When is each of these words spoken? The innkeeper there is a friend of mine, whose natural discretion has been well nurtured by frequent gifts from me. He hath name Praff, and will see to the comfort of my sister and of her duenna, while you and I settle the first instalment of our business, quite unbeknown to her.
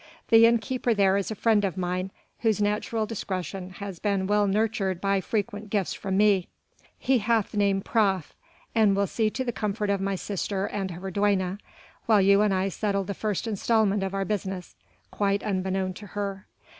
The 0.29 0.47
innkeeper 0.47 0.95
there 0.95 1.15
is 1.15 1.29
a 1.29 1.35
friend 1.35 1.63
of 1.63 1.77
mine, 1.77 2.09
whose 2.39 2.59
natural 2.59 3.05
discretion 3.05 3.69
has 3.69 3.99
been 3.99 4.25
well 4.25 4.47
nurtured 4.47 4.99
by 4.99 5.21
frequent 5.21 5.69
gifts 5.69 5.93
from 5.93 6.17
me. 6.17 6.47
He 6.97 7.19
hath 7.19 7.53
name 7.53 7.81
Praff, 7.83 8.33
and 8.73 8.95
will 8.95 9.05
see 9.05 9.29
to 9.29 9.43
the 9.43 9.51
comfort 9.51 9.91
of 9.91 10.01
my 10.01 10.15
sister 10.15 10.65
and 10.65 10.89
of 10.89 11.03
her 11.03 11.11
duenna, 11.11 11.59
while 12.07 12.19
you 12.19 12.41
and 12.41 12.51
I 12.51 12.69
settle 12.69 13.03
the 13.03 13.13
first 13.13 13.45
instalment 13.45 14.01
of 14.01 14.15
our 14.15 14.25
business, 14.25 14.73
quite 15.11 15.43
unbeknown 15.43 15.93
to 15.93 16.07
her. 16.07 16.47